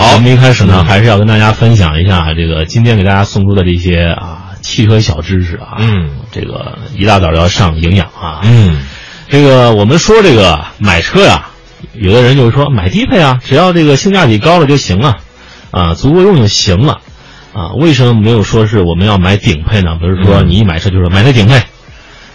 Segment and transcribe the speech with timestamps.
[0.00, 5.76] 好，我们一开始呢，还是要跟大家分享一下这个今天给大家送出的这些啊汽车小知识啊。
[5.76, 8.40] 嗯，这个一大早要上营养啊。
[8.44, 8.80] 嗯，
[9.28, 11.50] 这个我们说这个买车呀，
[11.92, 15.18] 有的人就是说买低配啊，只要这个性价比高了就行了，
[15.70, 17.00] 啊，足够用就行了，
[17.52, 19.96] 啊，为什么没有说是我们要买顶配呢？
[20.00, 21.62] 不是说你一买车就是买那顶配，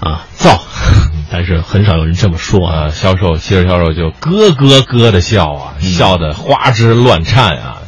[0.00, 0.58] 啊，造。
[1.32, 7.78] 但是很少有人这么说啊，销售汽车销售就咯咯咯的笑啊，笑得花枝乱颤啊，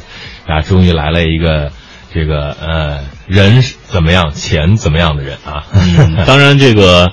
[0.47, 1.71] 啊，终于来了一个
[2.13, 5.65] 这个呃人怎么样，钱怎么样的人啊。
[6.25, 7.11] 当然，这个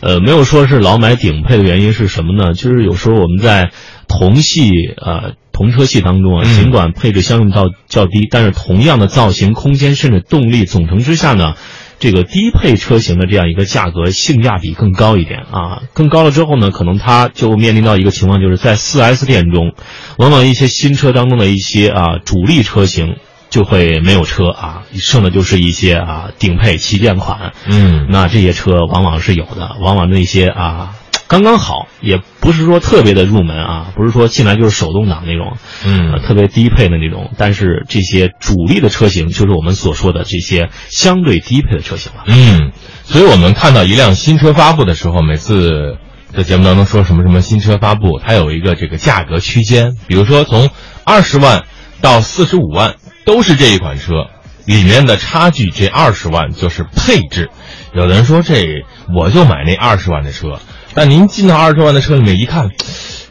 [0.00, 2.52] 呃没有说是老买顶配的原因是什么呢？
[2.54, 3.72] 就是有时候我们在
[4.06, 11.54] 同系呃同车系当中啊，尽管配置相应到较低，但是同样的造型、空间甚至动力总成之下呢。
[12.02, 19.72] 这个低配车型的这样一个价格性价比更高一点啊，更高了之后呢，可能它就面临到一个情况，就是在 4S 店中，
[20.18, 23.18] 往往一些新车当中的一些啊主力车型
[23.50, 30.96] 就会没有车啊，剩的就是一些啊顶配旗舰款，嗯，那这些车往往是有的，往往那些啊。
[31.32, 37.32] 刚刚好，也不是说特别的入门啊，不是说进来就是手动挡那种，嗯，特别低配的那种。
[37.38, 42.24] 但是这些主力的车型，就是我们所说的这些相对低配的车型了。
[42.26, 42.72] 嗯，
[43.04, 45.96] 所以我们看到一辆新车发布的时候，每次
[46.36, 50.68] 在节目当中说什么什么新车发布，它有一个这个价格区间，比如说从
[51.02, 51.62] 二十万
[52.02, 54.26] 到四十五万都是这一款车，
[54.66, 57.48] 里面的差距这二十万就是配置。
[57.94, 58.84] 有的人说这
[59.18, 60.60] 我就买那二十万的车。
[60.94, 62.70] 但您进到二十多万的车里面一看，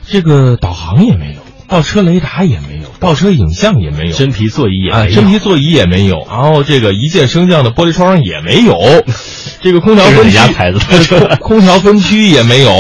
[0.08, 8.76] 这个导航也没有，倒车雷达也没有，倒车影像也没有，真皮座椅也没有，真皮座椅也没有，然后这个一键升降的玻璃窗也没有，
[9.62, 10.80] 这个空调分区牌子
[11.40, 12.72] 空调分区也没有，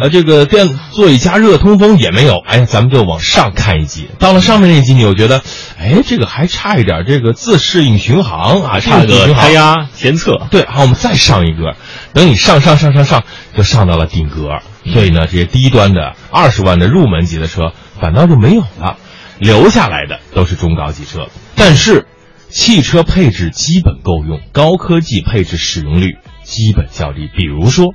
[0.00, 2.38] 呃，这个电座椅加热通风也没有。
[2.38, 5.42] 哎，咱们就往上看一级，到了上面那级，你又觉得，
[5.78, 10.46] 哎，这个还差一点，这个自适应巡航啊，差个胎压监测。
[10.50, 11.76] 对，好，我们再上一格，
[12.14, 13.24] 等你上上上上上，
[13.56, 14.60] 就上到了顶格。
[14.92, 18.96] 所以呢，这些低端的二十万的入门级的车反倒就没有了，
[19.38, 21.28] 留下来的都是中高级车。
[21.54, 22.06] 但是，
[22.54, 27.28] 汽车配置基本够用，高科技配置使用率基本较低。
[27.36, 27.94] 比如说，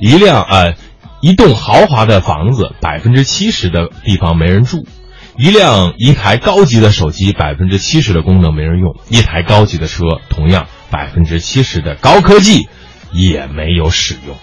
[0.00, 0.74] 一辆呃，
[1.22, 4.80] 一栋豪华的房子，百分之七十的地方没人住；
[5.38, 12.68] 一辆一台高级的手机，百分之七十的功能没人用；一台高级的车，同样百分之七十的高科技
[13.12, 14.36] 也没有使用。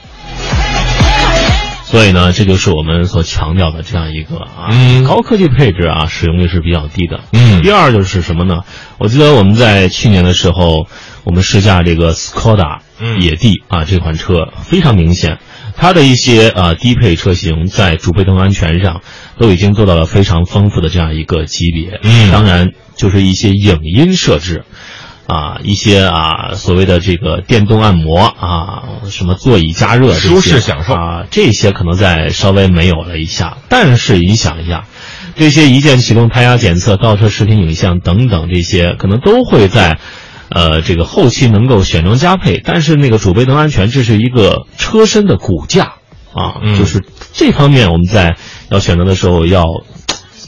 [1.94, 4.74] 所以呢，这就是我们所强调的这样一个啊，
[5.08, 7.20] 高科技配置啊，使用率是比较低的。
[7.34, 8.62] 嗯，第二就是什么呢？
[8.98, 10.88] 我记得我们在去年的时候，
[11.24, 12.82] 我们试驾这个斯柯达
[13.20, 15.38] 野地啊这款车，非常明显，
[15.76, 19.02] 它的一些啊低配车型在主被动安全上
[19.38, 22.00] 都已经做到了非常丰富的这样一个级别。
[22.02, 24.66] 嗯，当然就是一些影音设置。
[25.34, 33.58] 啊，一些啊，所谓的这个电动按摩啊，什么座椅加热，舒适享受啊，这些可能在稍微没有了一下。
[33.68, 34.86] 但是你想一下，
[35.36, 39.98] 这些一键启动、胎压检测、倒车视频影像等等这些，可能都会在，
[40.50, 42.62] 呃，这个后期能够选装加配。
[42.64, 45.94] 但是那个主被动安全，这是一个车身的骨架
[46.36, 48.38] 啊，就是这方面我们在
[48.70, 49.64] 要选择的时候要。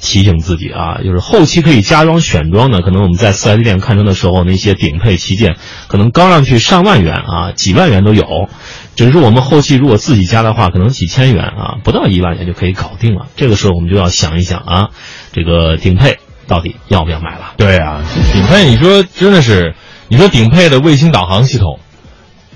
[0.05, 5.57] 提醒自己啊，就是后期可以加装选装的，可能我们在四 S 店看车的时候，那些顶配旗舰
[5.87, 8.47] 可能高上去上万元啊，几万元都有。
[8.95, 13.25] 只是我们后期如果自己加的话，可能几千元啊，不到一万元就可以搞定了。
[13.35, 14.89] 这个时候我们就要想一想啊，
[15.33, 17.53] 这个顶配到底要不要买了？
[17.57, 19.75] 对啊，顶配你说真的是，
[20.07, 21.79] 你说顶配的卫星导航系统，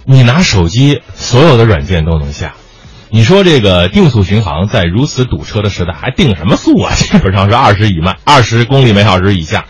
[0.06, 2.54] 你拿手机所有的软件都能下。
[3.12, 6.94] 你说这个定速巡航在如此堵车的时代还定什么速啊？
[6.94, 9.66] 基本上是二十以迈，二十公里每小时以下。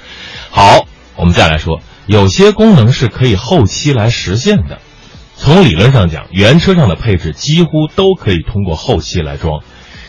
[0.50, 0.86] 好，
[1.16, 4.80] 我们再来说，有些功能是可以后期来实现的。
[5.38, 9.62] 从理论上讲，原车上的配置几乎都可以通过后期来装。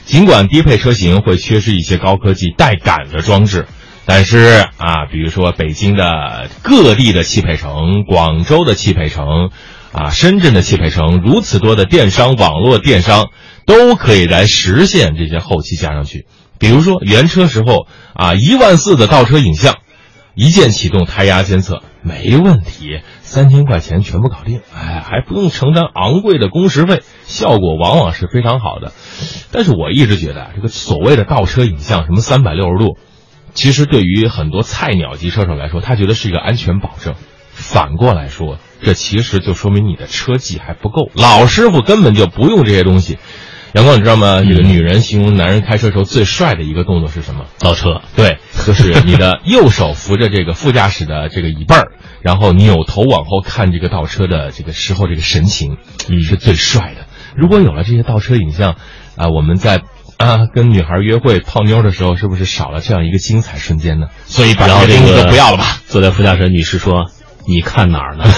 [0.04, 3.68] 尽管低配车型会缺失一些高科技带感的装置，
[4.06, 9.50] 但是啊，比如说北京的各地的汽配城，广州的汽配城。
[9.92, 13.31] 啊，深圳的汽配城如此多的电商网络电商，
[13.66, 16.27] 都可以来实现这些后期加上去。
[16.59, 19.78] 比如说原车时候啊，一万四的倒车影像，
[20.34, 28.92] 一键启动胎压监测，没问题，三千块钱全部搞定，哎，还不用承担昂贵的工时费，效果往往是非常好的。
[29.51, 32.97] 但是我一直觉得这个所谓的倒车影像，什么三百六十度，
[33.54, 37.15] 其实对于很多菜鸟级车手来说，他觉得是一个安全保证。
[37.60, 38.59] 反过来说。
[38.83, 43.18] 这其实就说明你的车技还不够，老师傅根本就不用这些东西。
[43.74, 44.42] 阳光，你知道吗？
[44.42, 47.45] 这个女人形容男人开车时候最帅的一个动作是什么？
[47.59, 48.01] 倒车。
[48.16, 51.92] 对，就是你的右手扶着这个副驾驶的这个椅背儿，
[52.22, 55.77] 然后扭头往后看这个倒车的这个时候这个神情，
[56.09, 57.06] 嗯是最帅的。
[57.36, 58.77] 如果有了这些倒车影像，
[59.15, 59.83] 啊，我们在
[60.16, 64.06] 啊跟女孩约会泡妞的时候，是不是少了这样一个精彩瞬间呢？
[64.24, 65.78] 所以把这这个动作个不要了吧。
[65.86, 67.10] 坐在副驾驶的女士说
[67.50, 68.24] ：“你看哪儿呢？”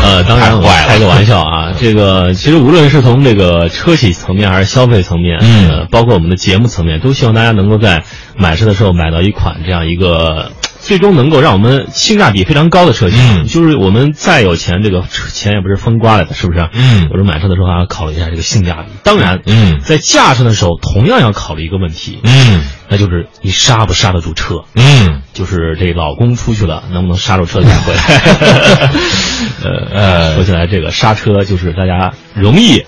[0.00, 1.72] 呃，当然我开个玩笑啊。
[1.78, 8.04] 这个其实无论是从这个车企层面还是消费层面，嗯呃，包括我们的节目层面，都希望大家能够在
[8.36, 10.52] 买车的时候买到一款这样一个。
[10.88, 15.04] 最终能够让我们性价比非常高的车型，嗯就是我们再有钱，这个
[15.34, 16.66] 钱也不是风刮来的，是不是？
[16.72, 18.88] 嗯有时候买车的时候还要考虑一下这个性价比。
[19.02, 24.64] 当然，嗯在驾车的时候同样要考虑一个问题，嗯那就是你刹不刹得住车。
[24.74, 28.02] 嗯就是这老公出去了，能不能刹住车再回来？
[29.62, 32.78] 呃呃说起来这个刹车，就是大家容易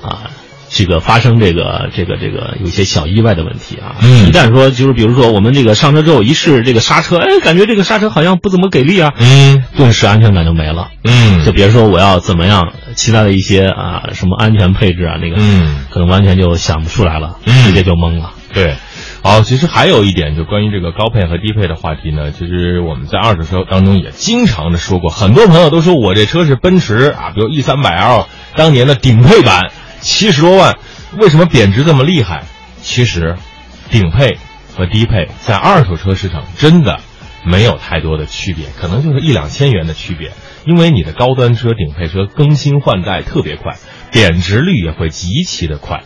[0.00, 0.30] 啊，
[0.70, 3.96] 这个发生这个这个这个有些小意外的问题啊。
[4.02, 10.88] 嗯一旦说就是比如说我们这个上车之后一试这个刹车，哎，感觉这个刹车好像不怎么给力啊，嗯顿时安全感就没了。
[11.04, 18.32] 嗯就别说我要怎么样，其他的一些啊什么安全配置啊，那个嗯可能完全就想不出来了，嗯直接就懵了。
[18.52, 18.76] 对，
[19.22, 28.26] 好，其实还有一点，就关于这个高配和低配的话题呢，其实我们在二手车当中也经常的说过，很多朋友都说我这车是奔驰啊，比如 E 三百 L
[28.56, 29.70] 当年的顶配版，
[30.08, 30.78] 七十多万，
[31.18, 32.44] 为什么贬值这么厉害？
[32.82, 33.36] 其实，
[33.90, 34.38] 顶配
[34.74, 37.00] 和低配在二手车市场真的
[37.44, 40.32] 没有太多的区别，可能就是一两千元的区别，
[40.64, 43.76] 因为你的高端车、顶配车更新换代特别快，
[44.10, 46.02] 贬值率也会极其的快。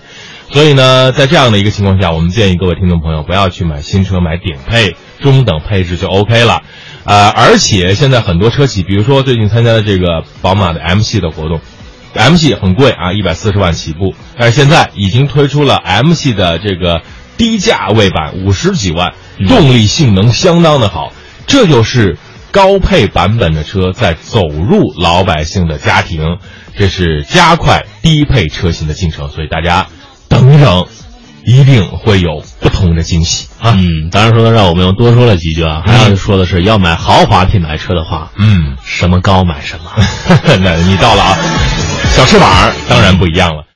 [0.50, 6.62] 所以呢，在这样的一个情况下，我们建议各位听众朋友不要去买新车，买顶配、中等配置就 OK 了。
[7.04, 11.60] 呃，而且现在很多车企，比如说最近参加的这个宝马的 M 系的活动
[12.14, 17.02] ，M 系很贵啊，一百四十万起步，但是现在已经推出了 M 系的这个
[17.36, 19.14] 低价位版，五十几万，
[19.48, 21.12] 动力性能相当的好，
[21.46, 22.18] 这就是
[22.50, 26.38] 高配版本的车在走入老百姓的家庭，
[26.76, 29.86] 这是加快低配车型的进程，所以大家
[30.28, 30.86] 等等，
[31.44, 33.74] 一定会有不同的惊喜啊！
[33.76, 39.90] 嗯，当然说让我们又多说了几句啊，还要说的是，要买豪华品牌车的话，嗯，什么高买什么。
[40.62, 41.36] 那你到了啊，
[42.10, 42.48] 小翅膀
[42.88, 43.71] 当然不一样了。